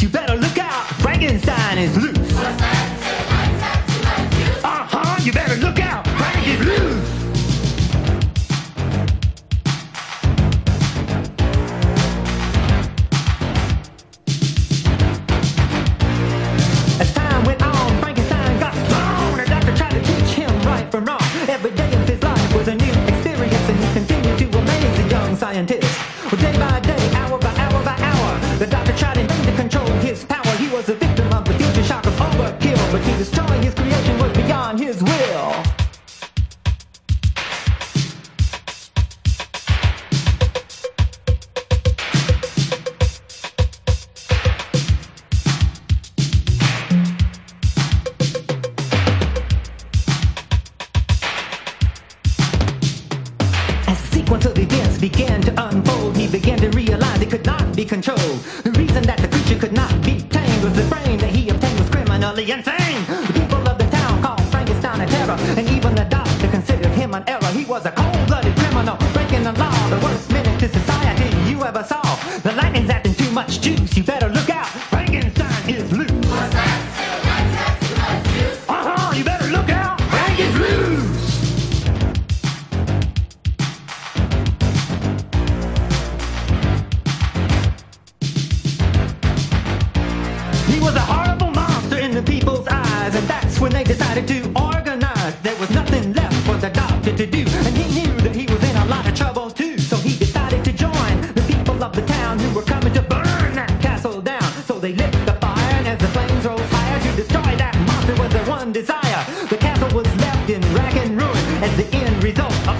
You 0.00 0.08
better 0.08 0.34
look 0.34 0.56
out. 0.56 0.86
Frankenstein 1.02 1.76
is 1.76 1.94
loose. 1.94 2.09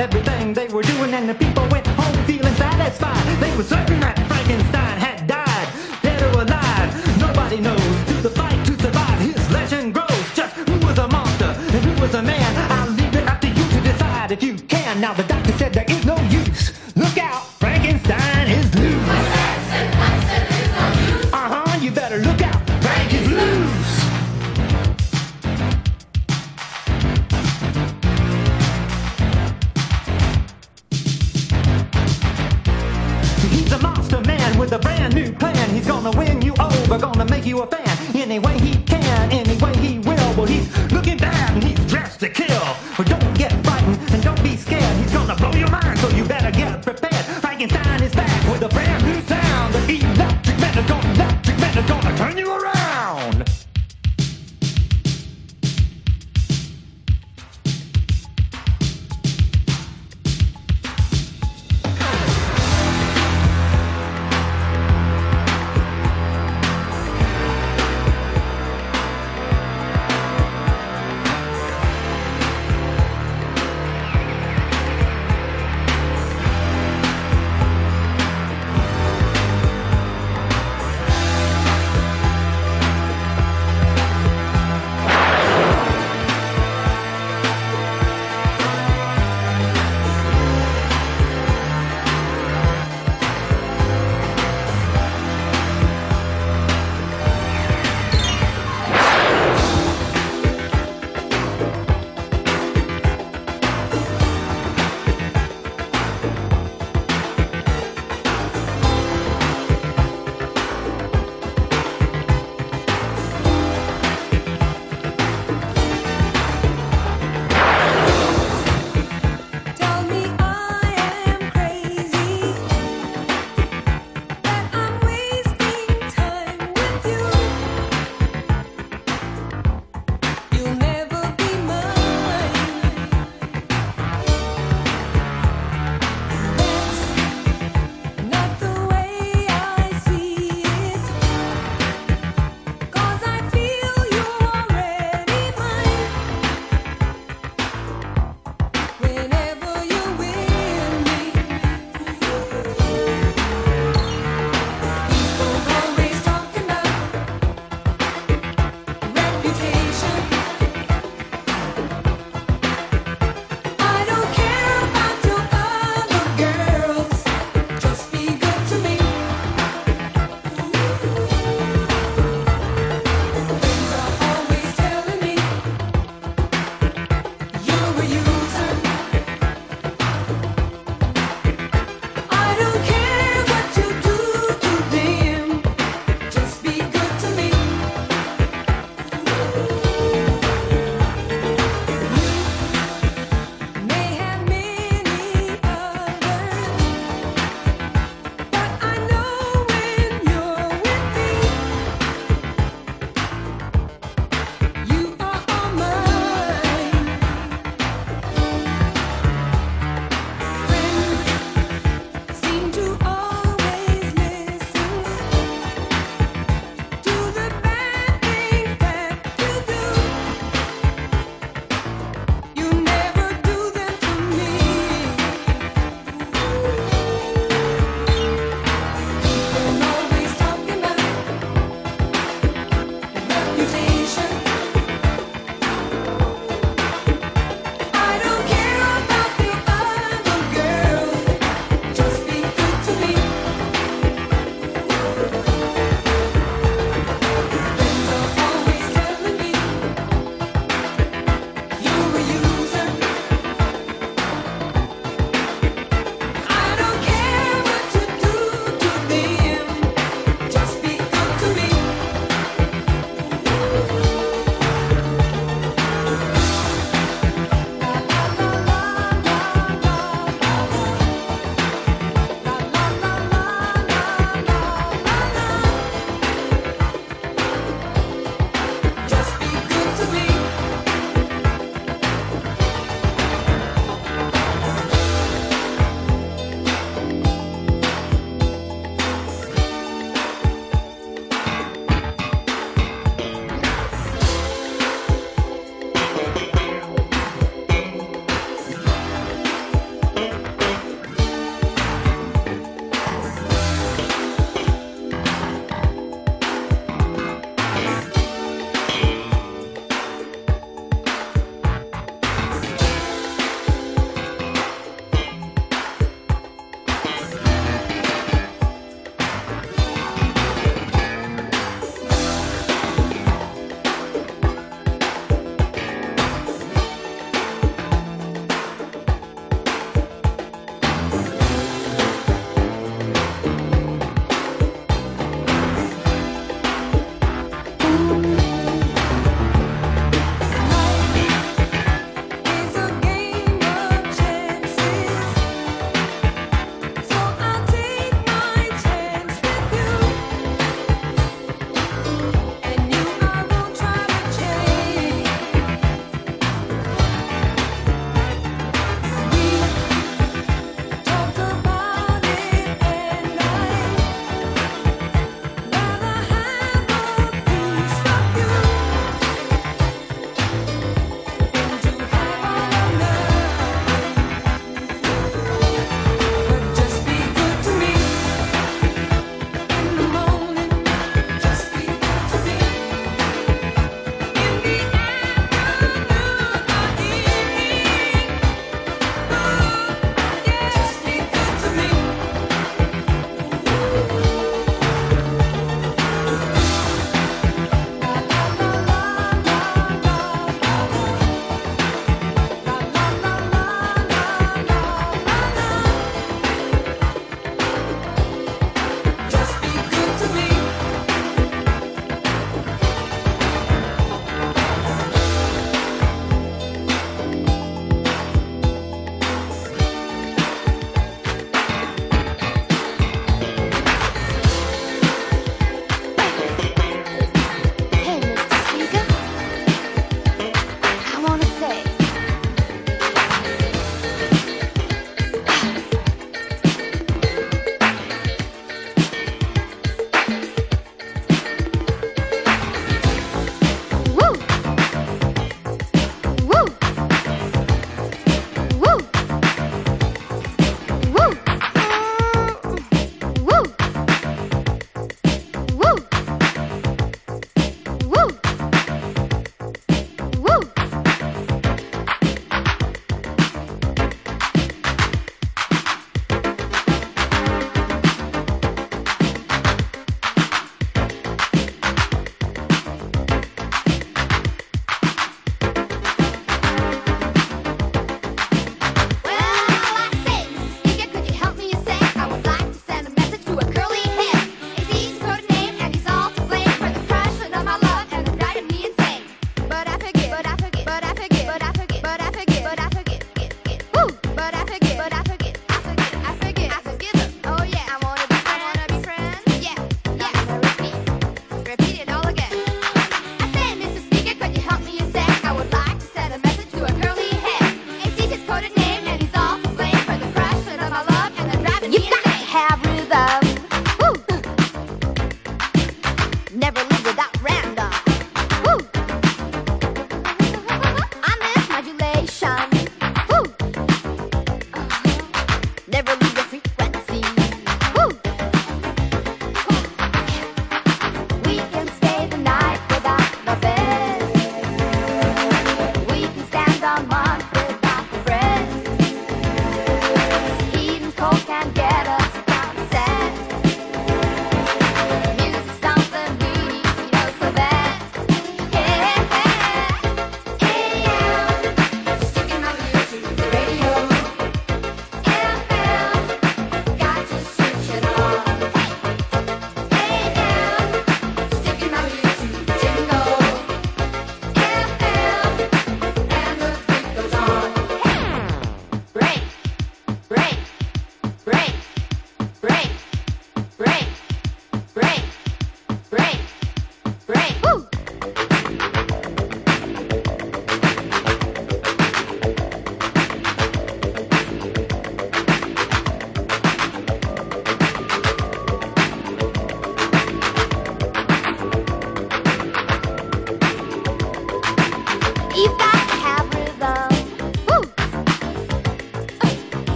everything 0.00 0.54
they 0.54 0.68
were 0.68 0.82
doing, 0.82 1.12
and 1.14 1.28
the 1.28 1.34
people 1.34 1.66
went 1.68 1.86
home 1.86 2.24
feeling 2.24 2.54
satisfied. 2.54 3.24
They 3.40 3.54
were 3.56 3.64
certain 3.64 4.00
that 4.00 4.16
Frankenstein 4.28 4.98
had 4.98 5.26
died, 5.26 5.68
dead 6.02 6.22
or 6.22 6.42
alive. 6.42 6.88
Nobody 7.18 7.58
knows. 7.60 8.22
The 8.22 8.30
fight 8.30 8.64
to 8.66 8.78
survive, 8.80 9.18
his 9.20 9.50
legend 9.50 9.94
grows. 9.94 10.24
Just 10.34 10.54
who 10.56 10.86
was 10.86 10.98
a 10.98 11.08
monster 11.08 11.54
and 11.74 11.84
who 11.84 12.00
was 12.00 12.14
a 12.14 12.22
man? 12.22 12.70
I'll 12.70 12.90
leave 12.90 13.14
it 13.14 13.26
up 13.28 13.40
to 13.40 13.48
you 13.48 13.64
to 13.74 13.80
decide 13.80 14.30
if 14.30 14.42
you 14.42 14.54
can. 14.54 15.00
Now 15.00 15.14
the 15.14 15.27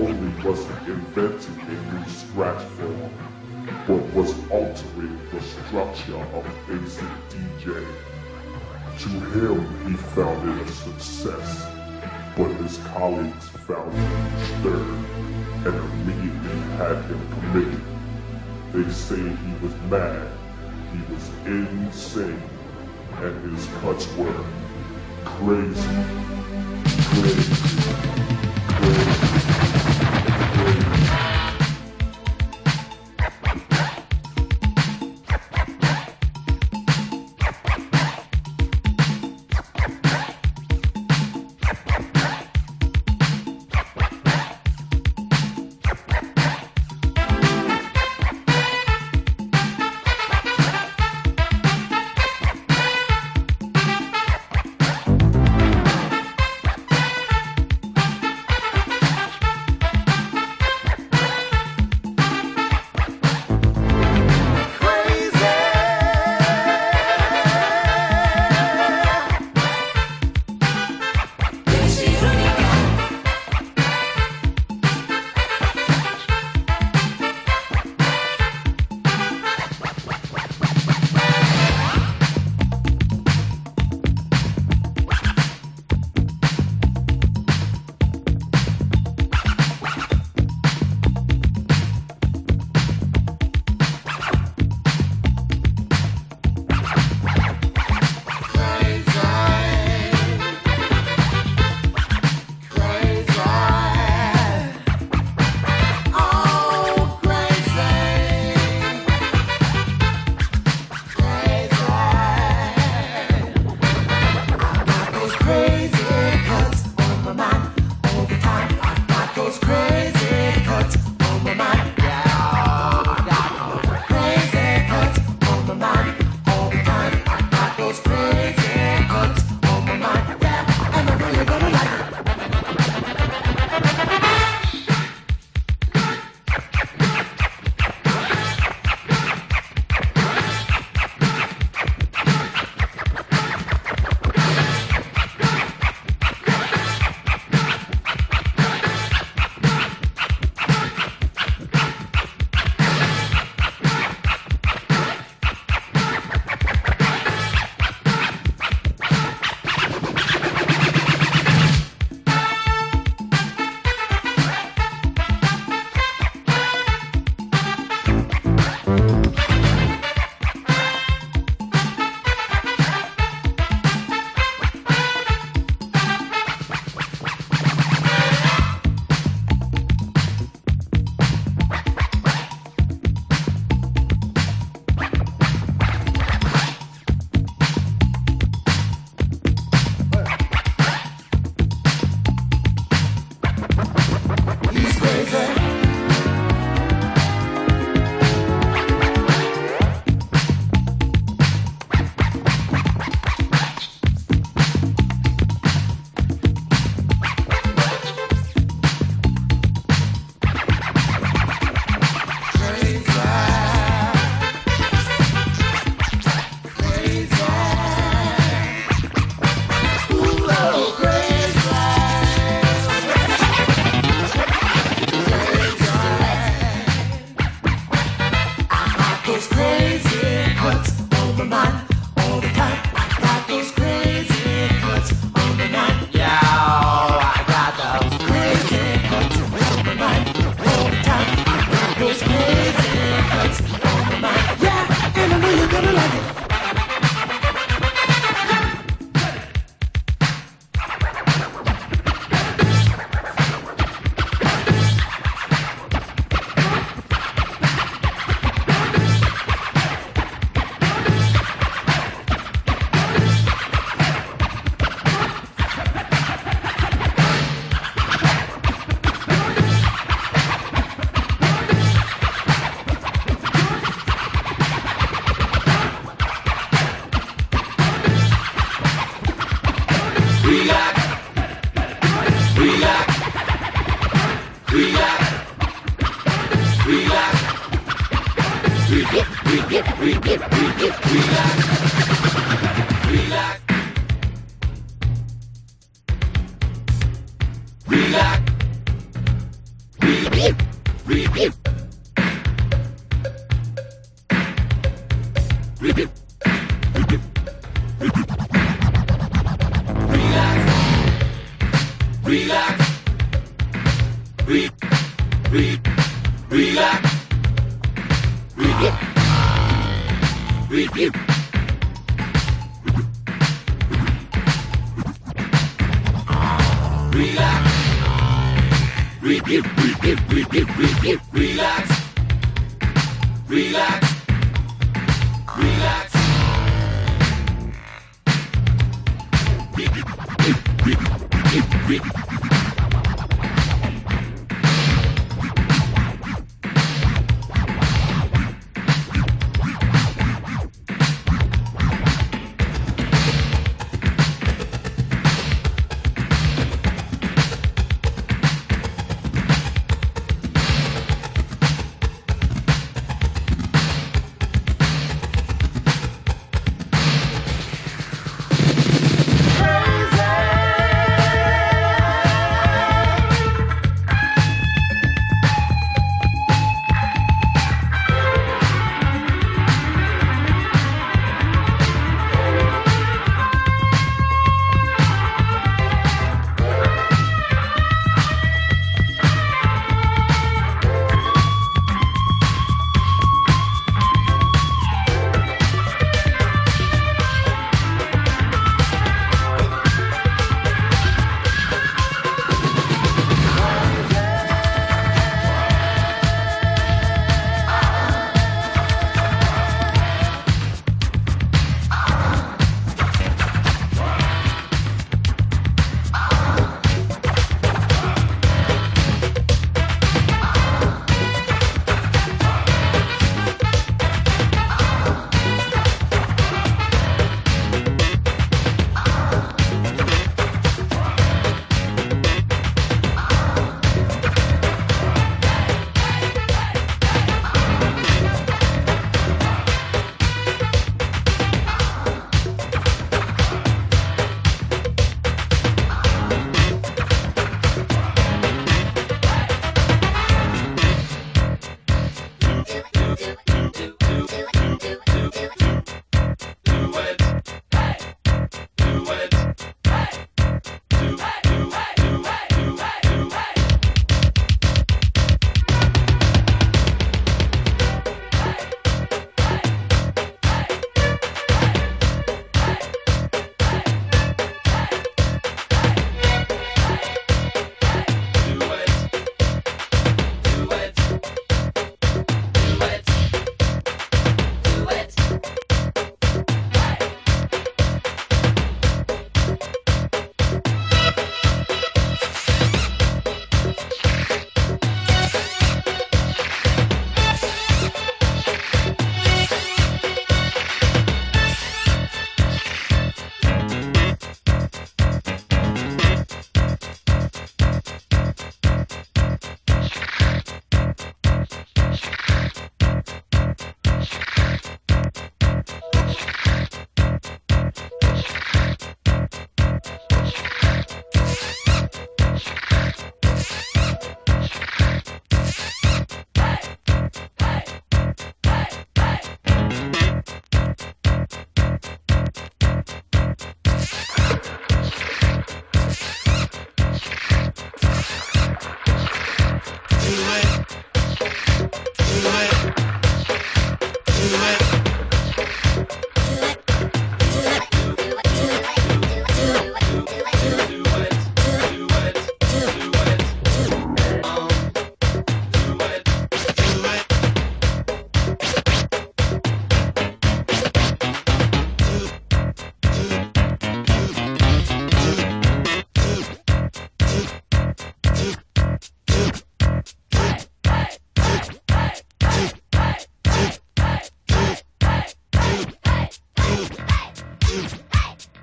only 0.00 0.42
was 0.42 0.64
he 0.64 0.92
inventing 0.92 1.60
a 1.60 1.92
new 1.92 2.04
scratch 2.08 2.62
form, 2.62 3.12
but 3.86 4.14
was 4.14 4.34
altering 4.48 5.20
the 5.30 5.40
structure 5.42 6.16
of 6.16 6.44
basic 6.66 7.08
DJ. 7.28 7.86
To 9.00 9.08
him, 9.08 9.60
he 9.86 9.96
found 10.14 10.48
it 10.48 10.66
a 10.66 10.72
success, 10.72 11.66
but 12.34 12.48
his 12.62 12.78
colleagues 12.94 13.48
found 13.66 13.92
him 13.92 14.38
disturbed 14.38 15.06
and 15.66 15.76
immediately 15.76 16.60
had 16.78 16.96
him 17.04 17.20
committed. 17.34 17.82
They 18.72 18.90
say 18.90 19.16
he 19.18 19.52
was 19.62 19.74
mad, 19.90 20.28
he 20.92 21.12
was 21.12 21.28
insane, 21.44 22.42
and 23.16 23.54
his 23.54 23.66
cuts 23.80 24.06
were 24.16 24.44
crazy, 25.24 26.04
crazy, 27.10 27.54
crazy. 28.68 29.29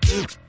Oof. 0.10 0.47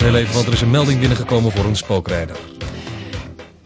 Heel 0.00 0.14
even, 0.14 0.34
want 0.34 0.46
er 0.46 0.52
is 0.52 0.60
een 0.60 0.70
melding 0.70 1.00
binnengekomen 1.00 1.52
voor 1.52 1.64
een 1.64 1.76
spookrijder. 1.76 2.36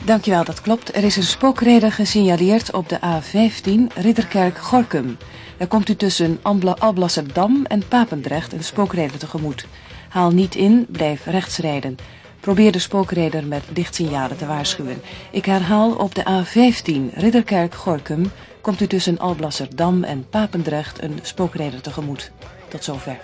Dankjewel, 0.04 0.44
dat 0.44 0.60
klopt. 0.60 0.96
Er 0.96 1.04
is 1.04 1.16
een 1.16 1.22
spookrijder 1.22 1.92
gesignaleerd 1.92 2.72
op 2.72 2.88
de 2.88 2.98
A15 2.98 3.94
Ridderkerk-Gorkum. 3.94 5.16
Daar 5.56 5.68
komt 5.68 5.88
u 5.88 5.96
tussen 5.96 6.38
Alblasserdam 6.78 7.64
en 7.64 7.88
Papendrecht 7.88 8.52
een 8.52 8.64
spookrijder 8.64 9.18
tegemoet. 9.18 9.66
Haal 10.08 10.30
niet 10.30 10.54
in, 10.54 10.86
blijf 10.88 11.26
rechts 11.26 11.58
rijden. 11.58 11.96
Probeer 12.40 12.72
de 12.72 12.78
spookrijder 12.78 13.46
met 13.46 13.62
lichtsignalen 13.74 14.36
te 14.36 14.46
waarschuwen. 14.46 15.02
Ik 15.30 15.44
herhaal, 15.44 15.92
op 15.92 16.14
de 16.14 16.22
A15 16.22 17.14
Ridderkerk-Gorkum 17.14 18.30
komt 18.60 18.80
u 18.80 18.86
tussen 18.86 19.18
Alblasserdam 19.18 20.02
en 20.04 20.28
Papendrecht 20.28 21.02
een 21.02 21.18
spookrijder 21.22 21.80
tegemoet. 21.80 22.30
Tot 22.68 22.84
zover. 22.84 23.16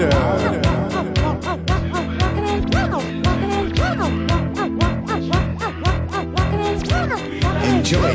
Enjoy, 0.00 0.08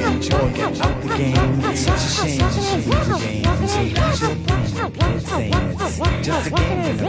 enjoy, 0.04 0.54
get 0.54 0.82
out 0.82 1.02
the 1.04 1.08
game. 1.16 1.62
It's 1.66 1.82
such 1.82 1.96
a 1.96 2.10
shame 2.10 2.40
to 2.40 2.50
see 2.50 2.80
a 2.80 2.94
game. 3.20 3.46
It's 3.62 3.76
a 3.76 3.84
usual 3.84 4.34
thing, 4.34 4.64
it's 4.64 6.00
just 6.26 6.48
a 6.48 6.50
game. 6.50 7.00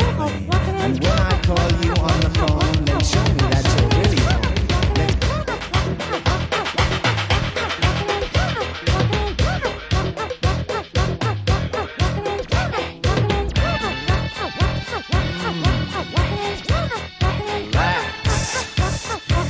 And 0.76 1.02
when 1.02 1.18
I 1.20 1.40
call 1.40 1.70
you 1.82 1.92
on 1.92 2.20
the 2.20 2.28
phone, 2.38 2.84
then 2.84 3.00
show 3.00 3.22
me 3.22 3.48
that 3.48 3.64
you're 3.80 3.88
really. 4.02 4.35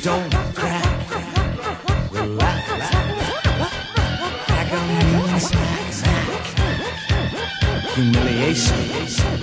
don't 0.06 0.30
cry. 0.54 0.82
Relax, 2.12 2.68
like 4.48 4.72
a 4.72 4.80
mean 4.86 5.40
smack, 5.40 5.92
smack. 5.92 6.44
Humiliation. 7.96 9.35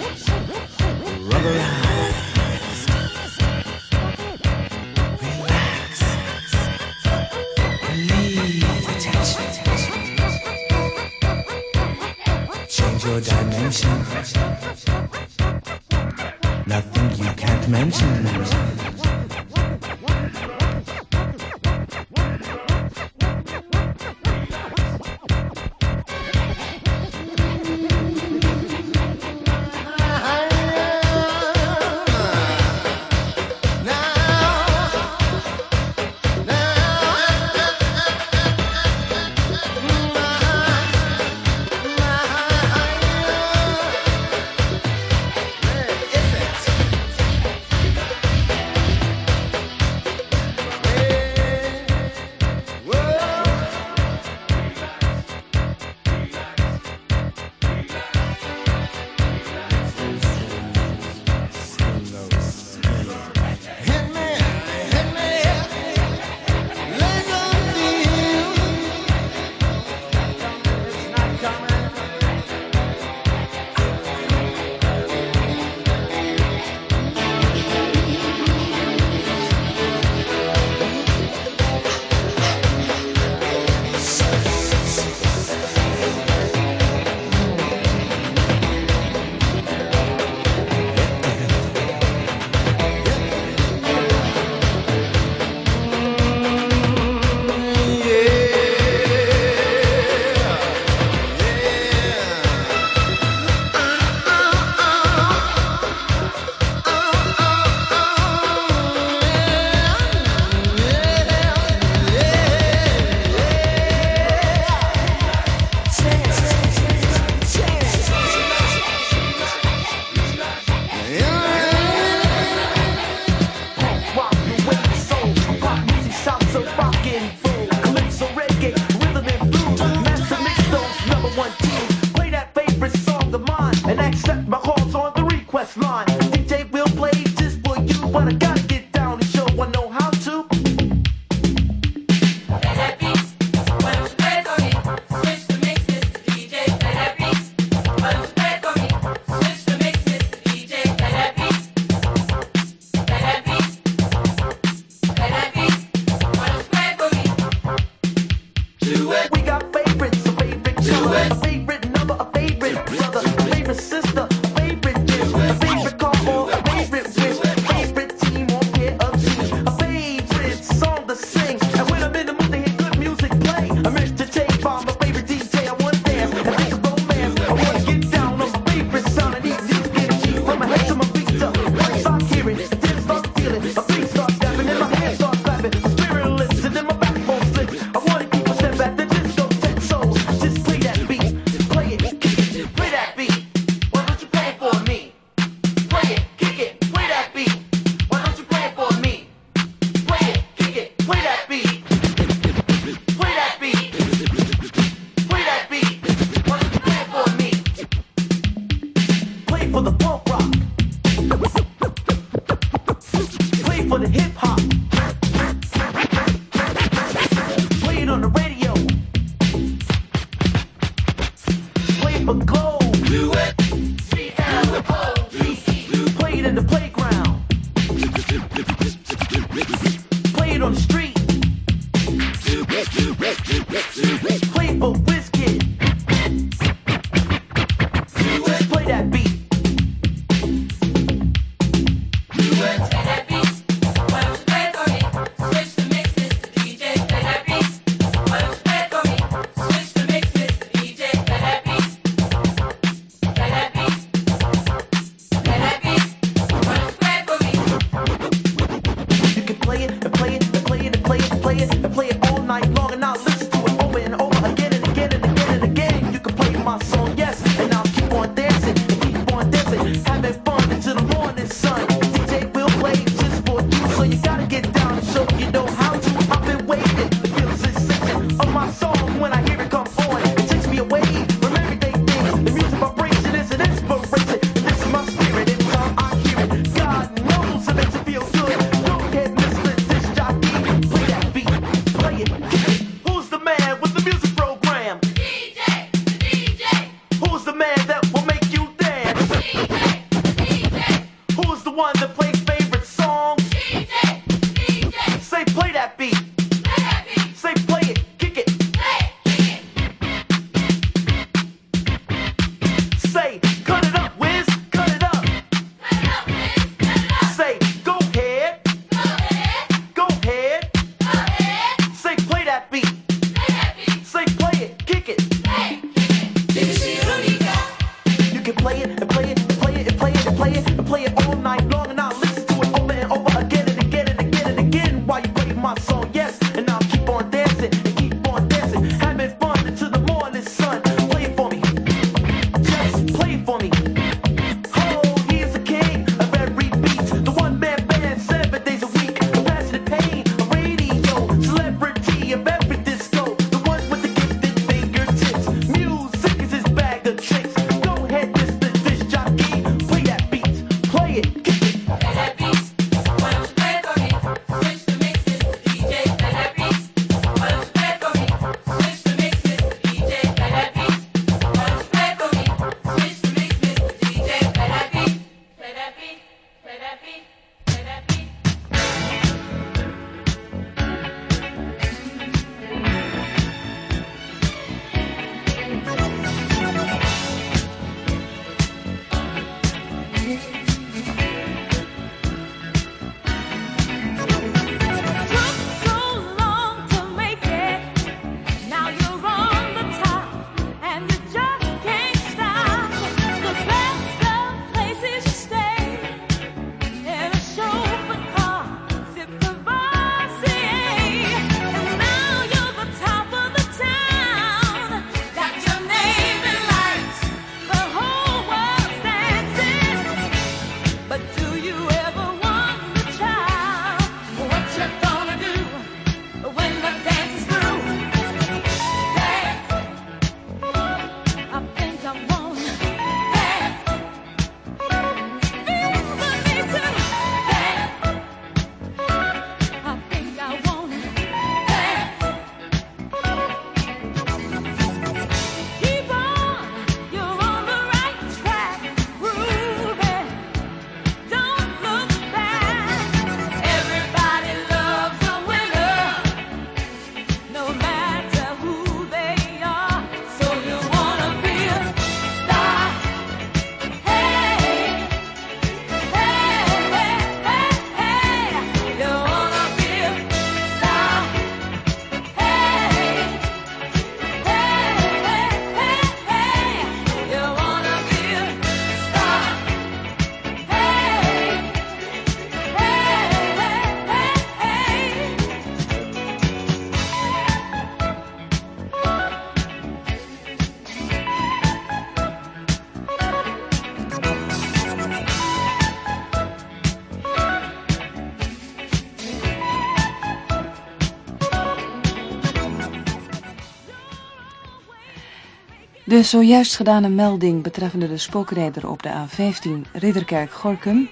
De 506.13 506.23
zojuist 506.23 506.75
gedane 506.75 507.09
melding 507.09 507.63
betreffende 507.63 508.07
de 508.07 508.17
spookrijder 508.17 508.89
op 508.89 509.03
de 509.03 509.09
A15 509.09 509.91
Ridderkerk-Gorkum 509.93 511.09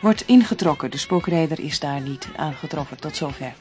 wordt 0.00 0.22
ingetrokken. 0.26 0.90
De 0.90 0.98
spookrijder 0.98 1.60
is 1.60 1.80
daar 1.80 2.00
niet 2.00 2.28
aangetroffen. 2.36 3.00
Tot 3.00 3.16
zover. 3.16 3.54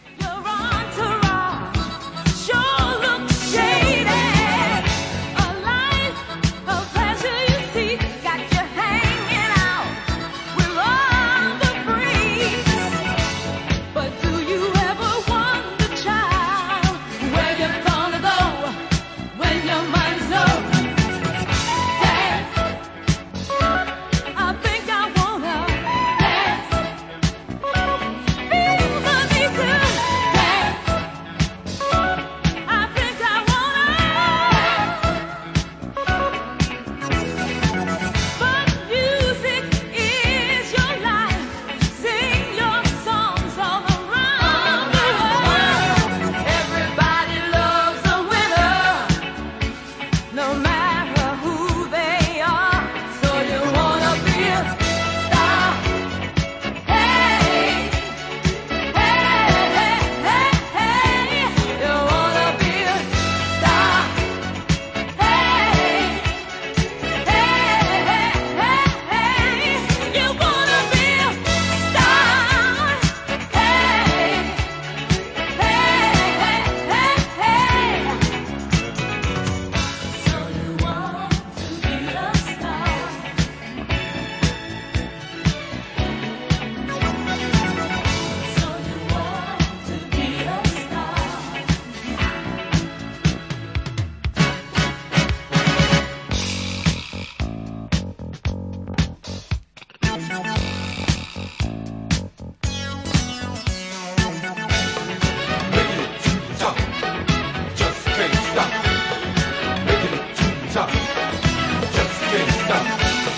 Stop. 112.35 113.34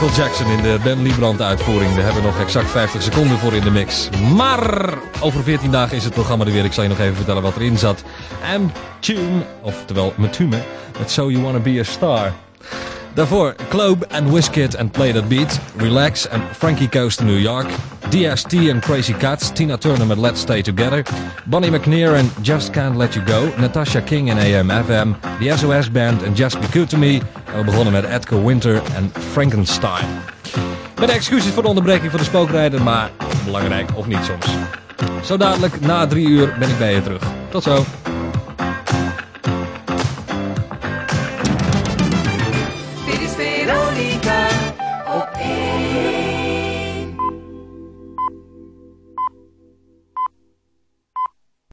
Michael 0.00 0.16
Jackson 0.16 0.50
in 0.50 0.62
de 0.62 0.78
Ben 0.82 1.02
Liebrand 1.02 1.42
uitvoering. 1.42 1.94
Daar 1.94 2.04
hebben 2.04 2.22
we 2.22 2.28
nog 2.28 2.40
exact 2.40 2.70
50 2.70 3.02
seconden 3.02 3.38
voor 3.38 3.52
in 3.52 3.62
de 3.62 3.70
mix. 3.70 4.08
Maar 4.36 4.94
over 5.20 5.42
14 5.42 5.70
dagen 5.70 5.96
is 5.96 6.04
het 6.04 6.12
programma 6.12 6.44
er 6.44 6.52
weer. 6.52 6.64
Ik 6.64 6.72
zal 6.72 6.82
je 6.82 6.88
nog 6.88 6.98
even 6.98 7.16
vertellen 7.16 7.42
wat 7.42 7.56
erin 7.56 7.78
zat. 7.78 8.02
M-Tune, 8.58 9.42
oftewel 9.62 10.12
Matume, 10.16 10.62
met 10.98 11.10
So 11.10 11.30
You 11.30 11.42
Wanna 11.42 11.58
Be 11.58 11.78
A 11.80 11.82
Star. 11.82 12.32
Daarvoor 13.14 13.54
Globe 13.68 14.06
and 14.08 14.30
Wizkid 14.30 14.76
and 14.76 14.92
Play 14.92 15.12
That 15.12 15.28
Beat, 15.28 15.60
Relax 15.76 16.28
en 16.28 16.42
Frankie 16.52 16.88
Coast 16.88 17.18
to 17.18 17.24
New 17.24 17.40
York, 17.40 17.66
DST 18.08 18.52
en 18.52 18.80
Crazy 18.80 19.14
Cats, 19.14 19.50
Tina 19.52 19.76
Turner 19.76 20.06
met 20.06 20.18
Let's 20.18 20.40
Stay 20.40 20.62
Together, 20.62 21.02
Bonnie 21.44 21.70
McNair 21.70 22.14
en 22.14 22.30
Just 22.40 22.70
Can't 22.70 22.96
Let 22.96 23.14
You 23.14 23.26
Go, 23.26 23.52
Natasha 23.56 24.00
King 24.00 24.30
en 24.30 24.38
AM/FM, 24.38 25.12
The 25.40 25.56
SOS 25.56 25.90
Band 25.90 26.22
en 26.22 26.32
Just 26.32 26.60
Be 26.60 26.66
Good 26.72 26.88
To 26.88 26.98
Me. 26.98 27.20
We 27.56 27.64
begonnen 27.64 27.92
met 27.92 28.04
Edgar 28.04 28.44
Winter 28.44 28.82
en 28.94 29.12
Frankenstein. 29.30 30.06
Met 31.00 31.10
excuses 31.10 31.52
voor 31.52 31.62
de 31.62 31.68
onderbreking 31.68 32.10
van 32.10 32.20
de 32.20 32.26
spookrijder, 32.26 32.82
maar 32.82 33.10
belangrijk 33.44 33.90
of 33.94 34.06
niet 34.06 34.24
soms. 34.24 34.46
Zo 35.26 35.36
dadelijk 35.36 35.80
na 35.80 36.06
drie 36.06 36.26
uur 36.28 36.56
ben 36.58 36.68
ik 36.68 36.78
bij 36.78 36.94
je 36.94 37.02
terug. 37.02 37.22
Tot 37.50 37.62
zo. 37.62 37.84